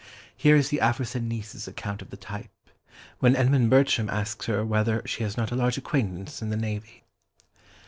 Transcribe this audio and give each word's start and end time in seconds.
Here 0.35 0.55
is 0.55 0.69
the 0.69 0.79
aforesaid 0.79 1.21
niece's 1.21 1.67
account 1.67 2.01
of 2.01 2.09
the 2.09 2.17
type, 2.17 2.49
when 3.19 3.35
Edmund 3.35 3.69
Bertram 3.69 4.09
asks 4.09 4.47
her 4.47 4.65
whether 4.65 5.03
she 5.05 5.21
has 5.21 5.37
not 5.37 5.51
a 5.51 5.55
large 5.55 5.77
acquaintance 5.77 6.41
in 6.41 6.49
the 6.49 6.57
navy. 6.57 7.03